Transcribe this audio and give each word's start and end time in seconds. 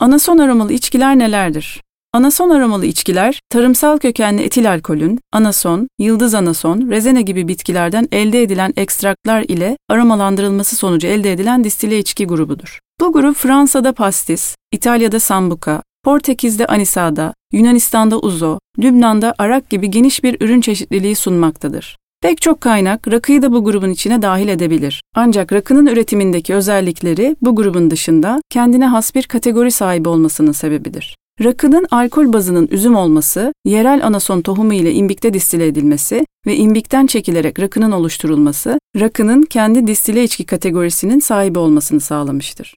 Anason 0.00 0.38
aromalı 0.38 0.72
içkiler 0.72 1.18
nelerdir? 1.18 1.82
Anason 2.12 2.50
aromalı 2.50 2.86
içkiler, 2.86 3.40
tarımsal 3.50 3.98
kökenli 3.98 4.42
etil 4.42 4.70
alkolün, 4.70 5.20
anason, 5.32 5.88
yıldız 5.98 6.34
anason, 6.34 6.90
rezene 6.90 7.22
gibi 7.22 7.48
bitkilerden 7.48 8.08
elde 8.12 8.42
edilen 8.42 8.72
ekstraklar 8.76 9.42
ile 9.42 9.76
aromalandırılması 9.88 10.76
sonucu 10.76 11.06
elde 11.06 11.32
edilen 11.32 11.64
distile 11.64 11.98
içki 11.98 12.26
grubudur. 12.26 12.78
Bu 13.00 13.12
grup 13.12 13.36
Fransa'da 13.36 13.92
pastis, 13.92 14.56
İtalya'da 14.72 15.20
sambuka, 15.20 15.82
Portekiz'de 16.04 16.66
anisada, 16.66 17.34
Yunanistan'da 17.52 18.18
uzo, 18.18 18.58
Lübnan'da 18.78 19.34
arak 19.38 19.70
gibi 19.70 19.90
geniş 19.90 20.24
bir 20.24 20.40
ürün 20.40 20.60
çeşitliliği 20.60 21.16
sunmaktadır. 21.16 21.97
Pek 22.20 22.40
çok 22.40 22.60
kaynak 22.60 23.08
rakıyı 23.08 23.42
da 23.42 23.52
bu 23.52 23.64
grubun 23.64 23.90
içine 23.90 24.22
dahil 24.22 24.48
edebilir. 24.48 25.02
Ancak 25.14 25.52
rakının 25.52 25.86
üretimindeki 25.86 26.54
özellikleri 26.54 27.36
bu 27.42 27.56
grubun 27.56 27.90
dışında 27.90 28.40
kendine 28.50 28.86
has 28.86 29.14
bir 29.14 29.22
kategori 29.22 29.70
sahibi 29.70 30.08
olmasının 30.08 30.52
sebebidir. 30.52 31.16
Rakının 31.44 31.86
alkol 31.90 32.32
bazının 32.32 32.68
üzüm 32.70 32.96
olması, 32.96 33.52
yerel 33.64 34.06
anason 34.06 34.40
tohumu 34.40 34.74
ile 34.74 34.92
imbikte 34.92 35.34
distile 35.34 35.66
edilmesi 35.66 36.26
ve 36.46 36.56
imbikten 36.56 37.06
çekilerek 37.06 37.60
rakının 37.60 37.92
oluşturulması, 37.92 38.78
rakının 39.00 39.42
kendi 39.42 39.86
distile 39.86 40.24
içki 40.24 40.46
kategorisinin 40.46 41.18
sahibi 41.18 41.58
olmasını 41.58 42.00
sağlamıştır. 42.00 42.74